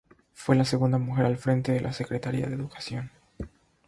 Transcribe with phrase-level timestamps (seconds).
[0.33, 3.11] Fue la segunda mujer al frente de la Secretaría de Educación.